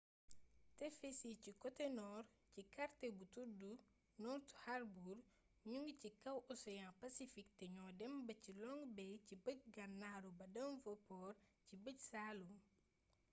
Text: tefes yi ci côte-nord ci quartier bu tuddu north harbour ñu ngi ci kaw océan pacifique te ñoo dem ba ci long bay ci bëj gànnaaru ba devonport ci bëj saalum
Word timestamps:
tefes 0.77 1.17
yi 1.27 1.33
ci 1.43 1.51
côte-nord 1.63 2.25
ci 2.51 2.61
quartier 2.75 3.11
bu 3.17 3.25
tuddu 3.35 3.71
north 4.23 4.49
harbour 4.63 5.19
ñu 5.69 5.77
ngi 5.81 5.93
ci 6.01 6.09
kaw 6.23 6.37
océan 6.53 6.91
pacifique 7.01 7.55
te 7.57 7.65
ñoo 7.75 7.91
dem 7.99 8.13
ba 8.27 8.33
ci 8.43 8.51
long 8.63 8.83
bay 8.97 9.13
ci 9.25 9.33
bëj 9.45 9.59
gànnaaru 9.75 10.29
ba 10.39 10.45
devonport 10.57 11.37
ci 11.65 11.73
bëj 11.83 11.97
saalum 12.11 12.53